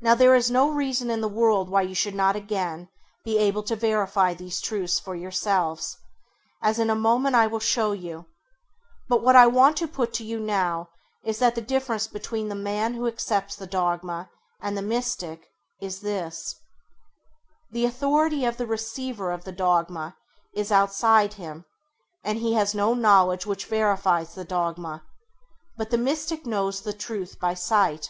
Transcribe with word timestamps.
Now 0.00 0.14
there 0.14 0.34
is 0.34 0.50
no 0.50 0.70
reason 0.70 1.10
in 1.10 1.20
the 1.20 1.28
world 1.28 1.68
why 1.68 1.82
you 1.82 1.94
should 1.94 2.14
not 2.14 2.34
again 2.34 2.88
be 3.26 3.36
able 3.36 3.62
to 3.64 3.76
verify 3.76 4.32
these 4.32 4.58
truths 4.58 4.98
for 4.98 5.14
yourselves, 5.14 5.98
as 6.62 6.78
in 6.78 6.88
a 6.88 6.94
moment 6.94 7.36
I 7.36 7.46
will 7.46 7.58
show 7.60 7.92
you; 7.92 8.24
but 9.06 9.22
what 9.22 9.36
I 9.36 9.46
want 9.46 9.76
to 9.76 9.86
put 9.86 10.14
to 10.14 10.24
you 10.24 10.40
now 10.40 10.88
is 11.22 11.40
that 11.40 11.56
the 11.56 11.60
difference 11.60 12.06
between 12.06 12.48
the 12.48 12.54
man 12.54 12.94
who 12.94 13.06
accepts 13.06 13.54
the 13.54 13.66
dogma 13.66 14.30
and 14.62 14.78
the 14.78 14.80
Mystic 14.80 15.50
is 15.78 16.00
this: 16.00 16.54
the 17.70 17.84
authority 17.84 18.46
of 18.46 18.56
the 18.56 18.66
receiver 18.66 19.30
of 19.30 19.44
the 19.44 19.52
dogma 19.52 20.16
is 20.54 20.72
outside 20.72 21.34
him, 21.34 21.66
and 22.22 22.38
he 22.38 22.54
has 22.54 22.74
no 22.74 22.94
knowledge 22.94 23.44
which 23.44 23.66
verifies 23.66 24.32
the 24.34 24.44
dogma; 24.46 25.04
but 25.76 25.90
the 25.90 25.98
Mystic 25.98 26.46
knows 26.46 26.80
the 26.80 26.94
truth 26.94 27.38
by 27.38 27.52
sight. 27.52 28.08